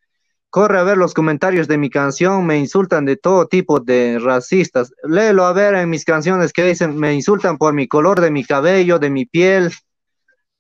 [0.50, 4.92] corre a ver los comentarios de mi canción, me insultan de todo tipo de racistas.
[5.04, 8.44] Léelo a ver en mis canciones que dicen, me insultan por mi color de mi
[8.44, 9.72] cabello, de mi piel,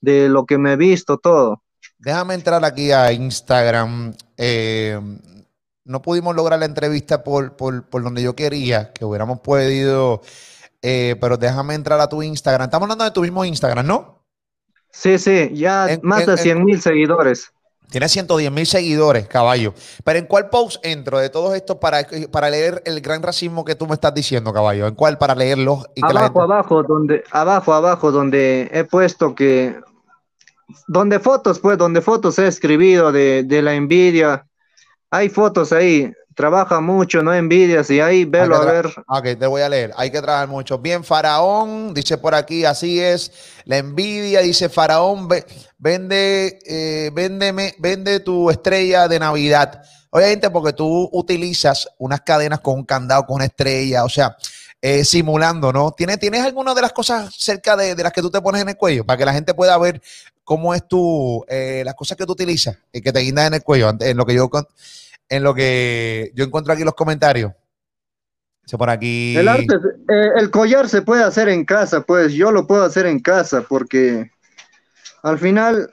[0.01, 1.63] de lo que me he visto, todo.
[1.99, 4.13] Déjame entrar aquí a Instagram.
[4.37, 4.99] Eh,
[5.83, 10.21] no pudimos lograr la entrevista por, por- por donde yo quería, que hubiéramos podido,
[10.81, 12.65] eh, pero déjame entrar a tu Instagram.
[12.65, 14.23] Estamos hablando de tu mismo Instagram, ¿no?
[14.91, 17.51] Sí, sí, ya En- más en- de en- 100 mil seguidores.
[17.89, 19.73] Tienes 110 mil seguidores, caballo.
[20.03, 23.73] Pero ¿en cuál post entro de todos estos para, para leer el gran racismo que
[23.73, 24.85] tú me estás diciendo, caballo?
[24.85, 25.85] ¿En cuál para leerlo?
[25.95, 29.75] Y que la Abajo, gente- abajo, donde, abajo, abajo, donde he puesto que,
[30.87, 34.45] donde fotos, pues, donde fotos he escribido de, de la envidia.
[35.11, 38.85] Hay fotos ahí, trabaja mucho, no envidias, y ahí velo a ver.
[39.07, 39.91] Ok, te voy a leer.
[39.97, 40.77] Hay que trabajar mucho.
[40.77, 43.31] Bien, Faraón, dice por aquí, así es.
[43.65, 45.45] La envidia, dice Faraón, ve-
[45.77, 49.81] vende, eh, véndeme, vende tu estrella de Navidad.
[50.11, 54.35] Obviamente, porque tú utilizas unas cadenas con un candado, con una estrella, o sea,
[54.81, 55.91] eh, simulando, ¿no?
[55.91, 58.69] ¿Tienes, ¿Tienes alguna de las cosas cerca de, de las que tú te pones en
[58.69, 59.05] el cuello?
[59.05, 60.01] Para que la gente pueda ver
[60.49, 63.61] cómo es tu, eh, las cosas que tú utilizas y que te guindas en el
[63.61, 64.49] cuello, en lo que yo,
[65.29, 67.53] en lo que yo encuentro aquí los comentarios.
[68.71, 69.37] Por aquí.
[69.37, 69.75] El arte,
[70.09, 73.61] eh, el collar se puede hacer en casa, pues yo lo puedo hacer en casa
[73.61, 74.31] porque
[75.21, 75.91] al final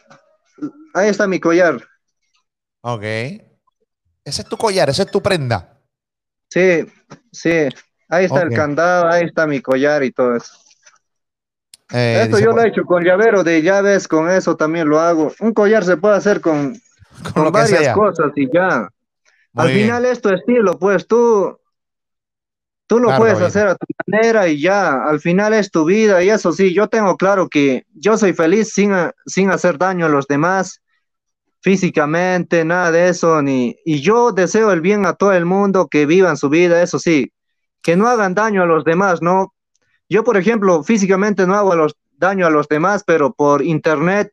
[0.94, 1.86] ahí está mi collar.
[2.80, 3.02] Ok.
[3.02, 3.42] Ese
[4.24, 5.82] es tu collar, esa es tu prenda.
[6.48, 6.86] Sí,
[7.30, 7.68] sí,
[8.08, 10.54] ahí está el candado, ahí está mi collar y todo eso.
[11.92, 14.98] Eh, Esto yo por- lo he hecho con llavero de llaves, con eso también lo
[15.00, 15.32] hago.
[15.40, 16.74] Un collar se puede hacer con,
[17.34, 17.94] con con varias sea.
[17.94, 18.88] cosas y ya.
[19.52, 19.88] Muy Al bien.
[19.88, 21.58] final es tu estilo, pues tú,
[22.86, 25.02] tú lo Claro, puedes hacer a tu manera y ya.
[25.04, 28.72] Al final es tu vida y eso sí, yo tengo claro que yo soy feliz
[28.74, 28.92] sin,
[29.26, 30.80] sin hacer daño a los demás
[31.62, 36.06] físicamente, nada de eso, ni, y yo deseo el bien a todo el mundo, que
[36.06, 37.32] vivan su vida, eso sí,
[37.82, 39.52] que no hagan daño a los demás, ¿no?
[40.08, 44.32] Yo, por ejemplo, físicamente no hago los, daño a los demás, pero por internet,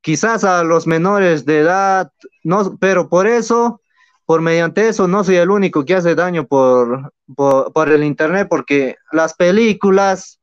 [0.00, 3.80] quizás a los menores de edad, no, pero por eso,
[4.24, 8.46] por mediante eso, no soy el único que hace daño por, por, por el internet,
[8.48, 10.40] porque las películas,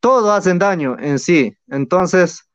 [0.00, 1.56] todo hacen daño en sí.
[1.68, 2.48] Entonces,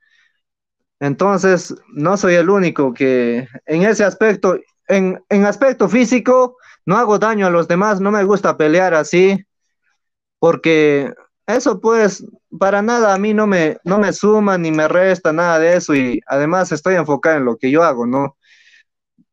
[1.00, 7.20] entonces, no soy el único que en ese aspecto, en, en aspecto físico, no hago
[7.20, 9.46] daño a los demás, no me gusta pelear así,
[10.40, 11.14] porque
[11.48, 12.26] eso pues
[12.60, 15.94] para nada a mí no me, no me suma ni me resta nada de eso
[15.96, 18.38] y además estoy enfocado en lo que yo hago, ¿no?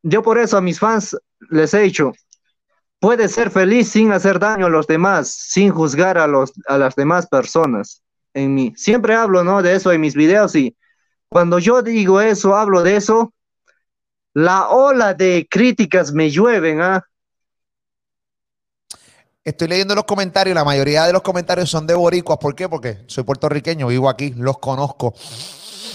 [0.02, 1.16] Yo por eso a mis fans
[1.50, 2.12] les he dicho,
[2.98, 6.94] puedes ser feliz sin hacer daño a los demás, sin juzgar a, los, a las
[6.94, 8.02] demás personas.
[8.34, 8.72] En mí.
[8.76, 9.62] Siempre hablo, ¿no?
[9.62, 10.74] De eso en mis videos y
[11.28, 13.32] cuando yo digo eso, hablo de eso,
[14.34, 17.06] la ola de críticas me llueven, ¿ah?
[19.44, 22.38] Estoy leyendo los comentarios, la mayoría de los comentarios son de boricuas.
[22.38, 22.68] ¿Por qué?
[22.68, 25.12] Porque soy puertorriqueño, vivo aquí, los conozco.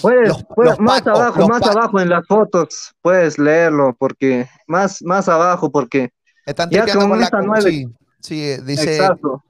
[0.01, 1.75] Puedes, Los- puedes- los más pacos, abajo, más pacos.
[1.75, 6.09] abajo en las fotos, puedes leerlo, porque más, más abajo, porque
[6.45, 7.87] Están Ya con con la nueve- Sí,
[8.21, 9.43] sí, eh, dice, exacto.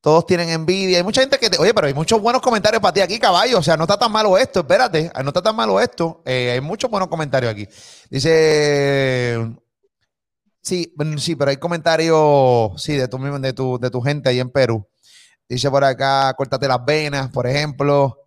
[0.00, 0.98] Todos tienen envidia.
[0.98, 1.58] Hay mucha gente que te.
[1.58, 3.58] Oye, pero hay muchos buenos comentarios para ti aquí, caballo.
[3.58, 4.60] O sea, no está tan malo esto.
[4.60, 5.10] Espérate.
[5.22, 6.22] No está tan malo esto.
[6.24, 7.68] Eh, hay muchos buenos comentarios aquí.
[8.10, 9.48] Dice.
[10.66, 14.84] Sí, sí, pero hay comentarios, sí, de tu gente ahí en Perú.
[15.48, 18.18] Dice por acá, córtate las venas, por ejemplo.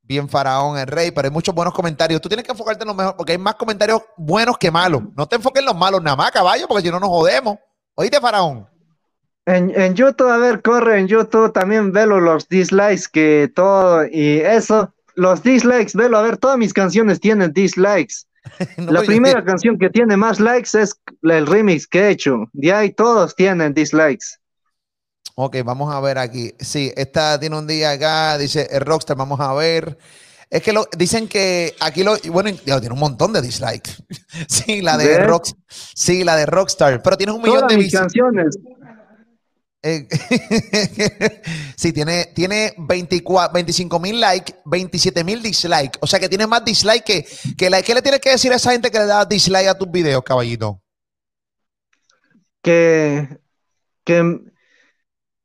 [0.00, 2.20] Bien faraón, el rey, pero hay muchos buenos comentarios.
[2.20, 5.02] Tú tienes que enfocarte en los mejores, porque hay más comentarios buenos que malos.
[5.16, 7.56] No te enfoques en los malos nada más, caballo, porque si no nos jodemos.
[7.96, 8.68] Oíste, faraón.
[9.44, 14.38] En, en YouTube, a ver, corre en YouTube, también velo los dislikes que todo, y
[14.38, 18.26] eso, los dislikes, velo, a ver, todas mis canciones tienen dislikes.
[18.76, 22.44] No, La primera canción que tiene más likes es el remix que he hecho.
[22.52, 24.38] De ahí todos tienen dislikes.
[25.34, 26.52] Ok, vamos a ver aquí.
[26.60, 29.98] Sí, esta tiene un día acá, dice el Rockstar, vamos a ver.
[30.50, 33.90] Es que lo, dicen que aquí lo, bueno, tiene un montón de dislikes.
[34.48, 35.26] Sí, la de ¿Ves?
[35.26, 38.58] Rock, sí, la de Rockstar, pero tienes un millón de mis canciones.
[39.84, 40.08] Eh,
[41.76, 45.98] sí, tiene, tiene 24, 25 mil likes, 27 mil dislikes.
[46.00, 47.86] O sea que tiene más dislikes que, que like.
[47.86, 50.24] ¿Qué le tienes que decir a esa gente que le da dislike a tus videos,
[50.24, 50.80] caballito?
[52.64, 53.38] que,
[54.04, 54.40] que,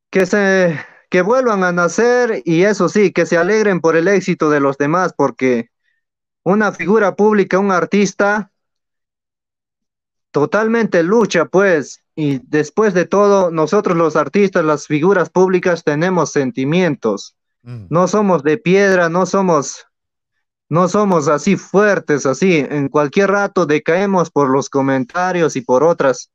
[0.09, 4.49] que se que vuelvan a nacer y eso sí, que se alegren por el éxito
[4.49, 5.69] de los demás, porque
[6.43, 8.51] una figura pública, un artista,
[10.31, 17.37] totalmente lucha, pues, y después de todo, nosotros los artistas, las figuras públicas, tenemos sentimientos,
[17.61, 17.85] Mm.
[17.89, 19.85] no somos de piedra, no somos,
[20.67, 26.29] no somos así fuertes, así, en cualquier rato decaemos por los comentarios y por otras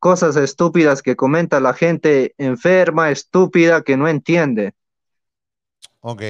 [0.00, 4.72] cosas estúpidas que comenta la gente enferma, estúpida, que no entiende.
[6.00, 6.22] Ok.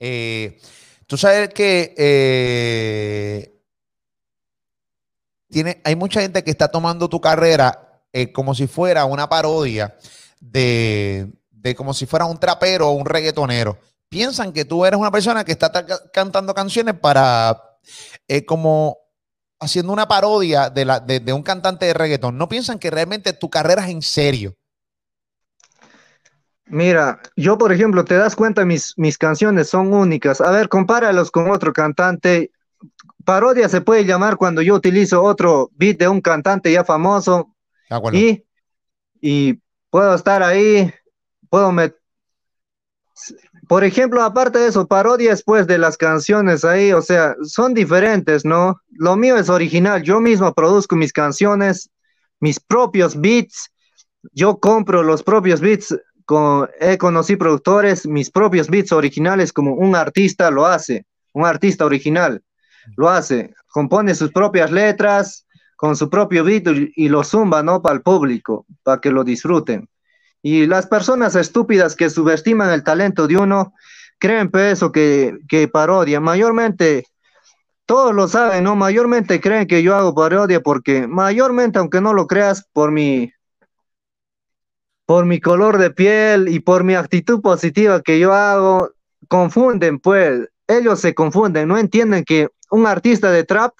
[0.00, 0.60] Eh,
[1.06, 3.54] Tú sabes que eh,
[5.48, 9.96] tiene, hay mucha gente que está tomando tu carrera eh, como si fuera una parodia
[10.40, 13.78] de, de como si fuera un trapero o un reggaetonero.
[14.08, 17.60] Piensan que tú eres una persona que está ta- cantando canciones para
[18.26, 18.98] eh, como
[19.60, 22.38] haciendo una parodia de, la, de un cantante de reggaetón.
[22.38, 24.56] No piensan que realmente tu carrera es en serio.
[26.66, 30.40] Mira, yo por ejemplo, te das cuenta, mis, mis canciones son únicas.
[30.40, 32.52] A ver, compáralos con otro cantante.
[33.24, 37.54] Parodia se puede llamar cuando yo utilizo otro beat de un cantante ya famoso
[37.88, 38.18] ¿De acuerdo?
[38.18, 38.44] y,
[39.20, 40.92] y puedo estar ahí,
[41.50, 41.96] puedo met-
[43.68, 48.44] Por ejemplo, aparte de eso, parodias pues de las canciones ahí, o sea, son diferentes,
[48.44, 48.80] ¿no?
[48.90, 51.90] Lo mío es original, yo mismo produzco mis canciones,
[52.40, 53.70] mis propios beats,
[54.32, 59.96] yo compro los propios beats, con, he conocido productores, mis propios beats originales como un
[59.96, 62.42] artista lo hace, un artista original
[62.96, 65.46] lo hace, compone sus propias letras
[65.78, 67.80] con su propio y, y lo zumba, ¿no?
[67.80, 69.88] Para el público, para que lo disfruten.
[70.42, 73.74] Y las personas estúpidas que subestiman el talento de uno,
[74.18, 76.18] creen pues, eso que, que parodia.
[76.18, 77.04] Mayormente,
[77.86, 78.74] todos lo saben, ¿no?
[78.74, 83.32] Mayormente creen que yo hago parodia porque mayormente, aunque no lo creas, por mi,
[85.06, 88.90] por mi color de piel y por mi actitud positiva que yo hago,
[89.28, 93.74] confunden, pues, ellos se confunden, no entienden que un artista de trap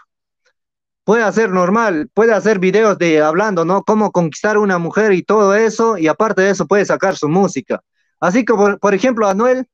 [1.08, 3.82] puede hacer normal, puede hacer videos de hablando, ¿no?
[3.82, 7.82] Cómo conquistar una mujer y todo eso, y aparte de eso puede sacar su música.
[8.20, 9.66] Así que, por, ejemplo, Anuel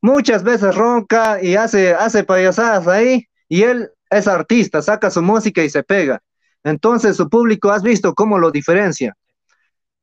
[0.00, 5.62] muchas veces ronca y hace, hace payasadas ahí, y él es artista, saca su música
[5.62, 6.20] y se pega.
[6.64, 9.16] Entonces su público, has visto cómo lo diferencia.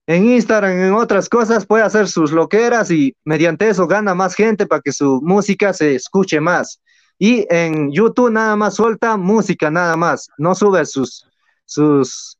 [0.08, 4.66] En Instagram, en otras cosas, puede hacer sus loqueras y mediante eso gana más gente
[4.66, 6.80] para que su música se escuche más.
[7.20, 10.30] Y en YouTube nada más suelta música, nada más.
[10.38, 11.28] No sube sus,
[11.66, 12.40] sus,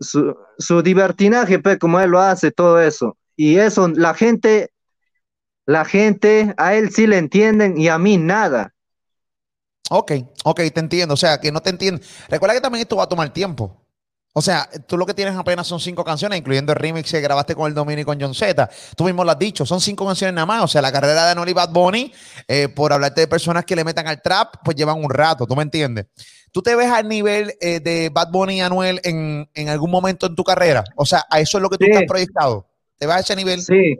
[0.00, 3.16] su, divertinaje, pues, como él lo hace, todo eso.
[3.36, 4.72] Y eso, la gente,
[5.64, 8.74] la gente, a él sí le entienden y a mí nada.
[9.90, 10.12] Ok,
[10.44, 11.14] ok, te entiendo.
[11.14, 12.00] O sea, que no te entiendo.
[12.28, 13.87] Recuerda que también esto va a tomar tiempo.
[14.34, 17.54] O sea, tú lo que tienes apenas son cinco canciones, incluyendo el remix que grabaste
[17.54, 18.68] con el Dominic y con John Z.
[18.96, 20.62] Tú mismo lo has dicho, son cinco canciones nada más.
[20.62, 22.12] O sea, la carrera de y Bad Bunny,
[22.46, 25.56] eh, por hablarte de personas que le metan al trap, pues llevan un rato, ¿tú
[25.56, 26.06] me entiendes?
[26.52, 30.26] ¿Tú te ves al nivel eh, de Bad Bunny y Anuel en, en algún momento
[30.26, 30.84] en tu carrera?
[30.96, 31.90] O sea, a eso es lo que tú Sí.
[31.90, 32.68] estás proyectado.
[32.96, 33.60] ¿Te vas a ese nivel?
[33.62, 33.98] Sí,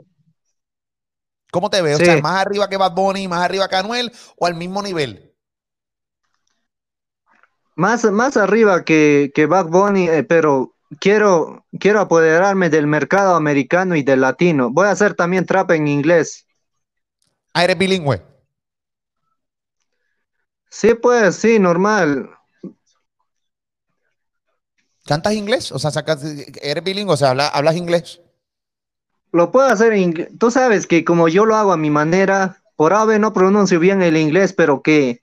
[1.51, 1.97] ¿Cómo te ves?
[1.97, 2.03] Sí.
[2.03, 5.28] O sea, más arriba que Bad Bunny, más arriba que Anuel o al mismo nivel.
[7.79, 13.95] Más, más arriba que, que Bad Bunny, eh, pero quiero, quiero apoderarme del mercado americano
[13.95, 14.69] y del latino.
[14.69, 16.45] Voy a hacer también trap en inglés.
[17.53, 18.21] Ah, eres bilingüe.
[20.69, 22.29] Sí, pues, sí, normal.
[25.05, 25.71] ¿Cantas inglés?
[25.71, 26.23] O sea, sacas-
[26.61, 28.21] eres bilingüe, o sea, habla- hablas inglés.
[29.31, 32.57] lo puedo hacer en ing- Tú sabes que como yo lo hago a mi manera,
[32.75, 35.21] por ave no pronuncio bien el inglés, pero que,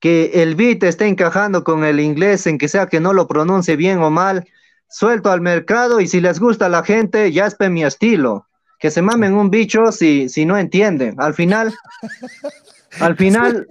[0.00, 3.76] que el beat esté encajando con el inglés, en que sea que no lo pronuncie
[3.76, 4.48] bien o mal,
[4.88, 8.46] suelto al mercado y si les gusta a la gente, ya es mi estilo.
[8.78, 11.14] Que se mamen un bicho si, si no entienden.
[11.18, 11.74] Al final,
[13.00, 13.68] al final,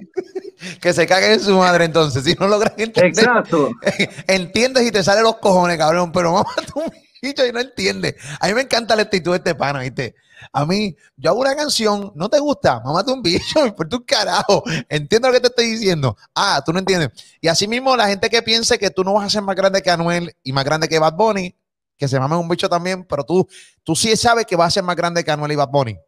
[0.80, 3.06] Que se cague en su madre entonces, si no logran entender.
[3.10, 3.72] exacto.
[4.28, 6.84] Entiendes y te salen los cojones, cabrón, pero mamá tú
[7.22, 8.16] bicho y no entiendes.
[8.40, 10.16] A mí me encanta la actitud de este pana, ¿viste?
[10.54, 12.80] A mí, yo hago una canción, ¿no te gusta?
[12.80, 14.64] Mamá un bicho, importa un carajo.
[14.88, 16.16] Entiendo lo que te estoy diciendo.
[16.34, 17.10] Ah, tú no entiendes.
[17.42, 19.82] Y así mismo la gente que piense que tú no vas a ser más grande
[19.82, 21.56] que Anuel y más grande que Bad Bunny,
[21.98, 23.48] que se mamen un bicho también, pero tú,
[23.84, 26.00] tú sí sabes que vas a ser más grande que Anuel y Bad Bunny.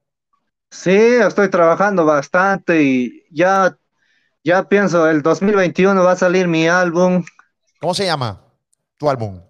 [0.69, 3.77] Sí, estoy trabajando bastante y ya,
[4.41, 7.25] ya pienso, el 2021 va a salir mi álbum.
[7.81, 8.41] ¿Cómo se llama
[8.97, 9.41] tu álbum?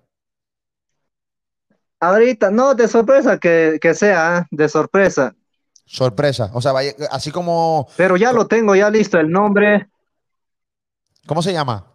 [2.02, 4.48] Ahorita, no, de sorpresa que, que sea, ¿eh?
[4.50, 5.36] de sorpresa.
[5.86, 6.50] Sorpresa.
[6.54, 9.88] O sea, vaya- así como, Pero ya lo tengo, ya listo el nombre.
[11.28, 11.86] ¿cómo se llama?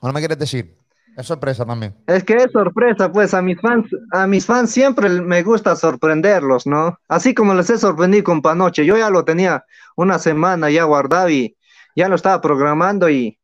[0.00, 0.76] ¿O no me quieres decir?
[1.16, 1.94] Es sorpresa también.
[2.06, 6.66] Es que es sorpresa, pues a mis fans, a mis fans siempre me gusta sorprenderlos,
[6.66, 6.98] ¿no?
[7.06, 9.64] Así como les he sorprendido con Panoche, yo ya lo tenía
[9.96, 11.56] una semana ya guardado y
[11.94, 13.38] ya lo estaba programando y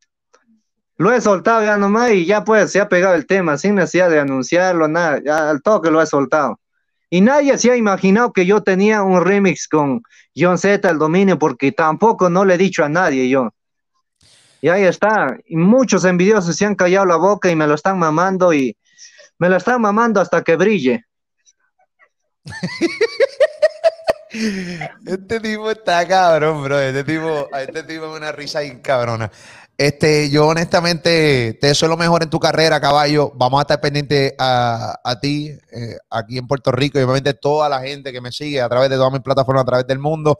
[1.00, 4.10] lo he soltado ya nomás y ya pues se ha pegado el tema sin necesidad
[4.10, 6.60] de anunciarlo, nada, ya al toque lo he soltado.
[7.08, 10.02] Y nadie se ha imaginado que yo tenía un remix con
[10.36, 13.48] John Z, el dominio, porque tampoco no le he dicho a nadie yo.
[14.60, 15.38] Y ahí está.
[15.46, 18.76] Y muchos envidiosos se han callado la boca y me lo están mamando y
[19.38, 21.06] me lo están mamando hasta que brille.
[24.32, 26.78] Este tipo está cabrón, bro.
[26.78, 29.30] Este tipo, este tipo es una risa bien cabrona.
[29.80, 33.32] Este, yo honestamente te deseo lo mejor en tu carrera, caballo.
[33.34, 37.66] Vamos a estar pendientes a, a ti eh, aquí en Puerto Rico y obviamente toda
[37.70, 40.38] la gente que me sigue a través de todas mis plataformas, a través del mundo.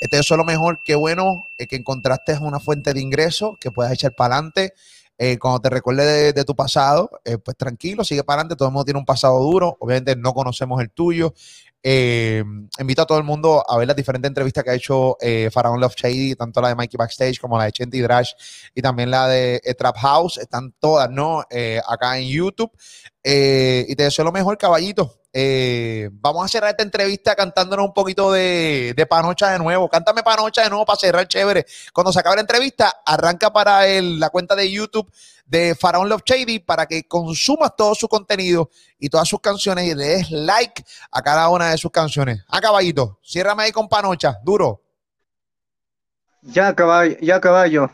[0.00, 0.80] Eh, Te deseo lo mejor.
[0.82, 4.72] Qué bueno eh, que encontraste una fuente de ingreso que puedas echar para adelante.
[5.18, 7.10] Eh, cuando te recuerdes de, de tu pasado,
[7.44, 8.56] pues tranquilo, sigue para adelante.
[8.56, 9.76] Todo el mundo tiene un pasado duro.
[9.78, 11.34] Obviamente no conocemos el tuyo.
[11.82, 12.44] Eh,
[12.78, 15.80] invito a todo el mundo a ver las diferentes entrevistas que ha hecho eh, Faraón
[15.80, 18.32] Love Shady, tanto la de Mikey Backstage como la de Chenty Drash
[18.74, 20.38] y también la de eh, Trap House.
[20.38, 21.44] Están todas, ¿no?
[21.50, 22.70] Eh, acá en YouTube.
[23.22, 25.16] Eh, y te deseo lo mejor, caballito.
[25.32, 29.88] Eh, vamos a cerrar esta entrevista cantándonos un poquito de, de Panocha de nuevo.
[29.88, 31.66] Cántame Panocha de nuevo para cerrar chévere.
[31.92, 35.10] Cuando se acabe la entrevista, arranca para el- la cuenta de YouTube
[35.44, 39.94] de Faraón Love Shady para que consumas todo su contenido y todas sus canciones y
[39.94, 42.42] le des like a cada una de sus canciones.
[42.48, 44.82] A caballito, ciérrame ahí con Panocha, duro.
[46.42, 47.90] Ya caballo, ya caballo.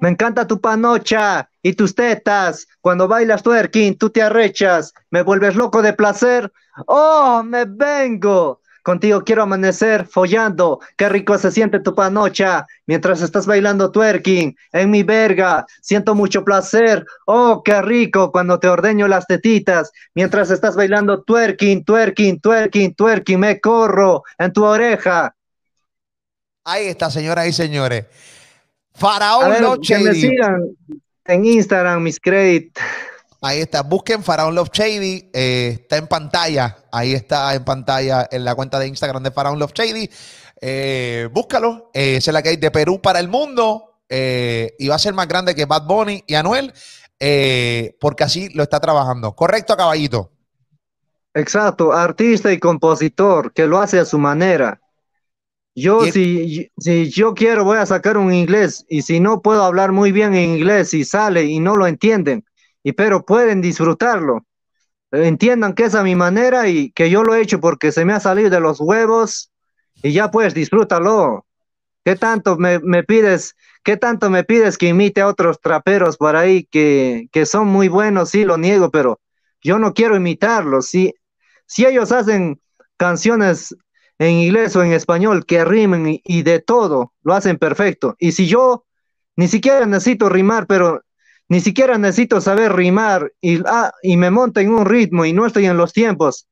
[0.00, 2.68] Me encanta tu panocha y tus tetas.
[2.80, 4.92] Cuando bailas twerking, tú te arrechas.
[5.10, 6.52] Me vuelves loco de placer.
[6.86, 8.60] Oh, me vengo.
[8.82, 10.78] Contigo quiero amanecer follando.
[10.98, 15.64] Qué rico se siente tu panocha mientras estás bailando twerking en mi verga.
[15.80, 17.06] Siento mucho placer.
[17.24, 23.40] Oh, qué rico cuando te ordeño las tetitas mientras estás bailando twerking, twerking, twerking, twerking.
[23.40, 25.34] Me corro en tu oreja.
[26.64, 28.04] Ahí está, señoras y señores.
[28.92, 30.20] Faraón ver, Love que me Shady.
[30.20, 30.76] sigan
[31.26, 32.82] en Instagram, mis créditos.
[33.40, 38.42] Ahí está, busquen Faraón Love Shady, eh, está en pantalla, ahí está en pantalla en
[38.42, 40.08] la cuenta de Instagram de Faraón Love Shady.
[40.60, 44.88] Eh, búscalo, eh, esa es la que hay de Perú para el mundo eh, y
[44.88, 46.72] va a ser más grande que Bad Bunny y Anuel,
[47.20, 49.34] eh, porque así lo está trabajando.
[49.34, 50.30] Correcto, caballito.
[51.34, 54.80] Exacto, artista y compositor, que lo hace a su manera.
[55.74, 59.90] Yo, si, si yo quiero, voy a sacar un inglés, y si no puedo hablar
[59.90, 62.44] muy bien en inglés y sale y no lo entienden,
[62.82, 64.46] y pero pueden disfrutarlo.
[65.10, 68.12] Entiendan que es a mi manera y que yo lo he hecho porque se me
[68.12, 69.50] ha salido de los huevos,
[70.02, 71.44] y ya pues disfrútalo.
[72.04, 73.56] ¿Qué tanto me, me pides?
[73.82, 77.88] ¿Qué tanto me pides que imite a otros traperos por ahí que, que son muy
[77.88, 78.30] buenos?
[78.30, 79.20] Sí, lo niego, pero
[79.62, 80.86] yo no quiero imitarlos.
[80.86, 81.14] Si,
[81.66, 82.60] si ellos hacen
[82.96, 83.74] canciones
[84.18, 88.16] en inglés o en español que rimen y, y de todo, lo hacen perfecto.
[88.18, 88.84] Y si yo
[89.36, 91.02] ni siquiera necesito rimar, pero
[91.48, 95.46] ni siquiera necesito saber rimar y, ah, y me monto en un ritmo y no
[95.46, 96.46] estoy en los tiempos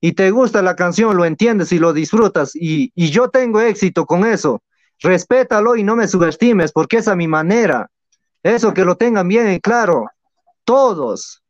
[0.00, 4.06] y te gusta la canción, lo entiendes y lo disfrutas y, y yo tengo éxito
[4.06, 4.62] con eso,
[5.00, 7.90] respétalo y no me subestimes porque es a mi manera.
[8.42, 10.06] Eso que lo tengan bien en claro,
[10.64, 11.42] todos.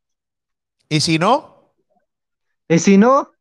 [0.89, 1.73] Y si no,
[2.67, 3.31] Y si no,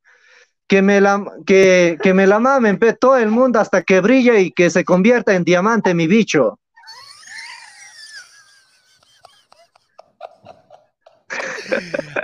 [0.68, 4.40] que me la, que, que me la mamen pe, todo el mundo hasta que brille
[4.40, 6.58] y que se convierta en diamante mi bicho.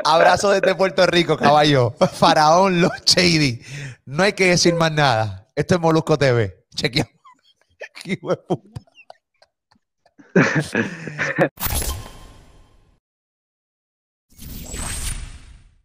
[0.05, 1.93] Abrazo desde Puerto Rico, caballo.
[1.93, 3.61] Faraón Los Shady.
[4.05, 5.49] No hay que decir más nada.
[5.55, 6.65] Esto es Molusco TV.
[6.75, 7.13] Chequeamos.
[8.05, 8.81] Hijo de puta.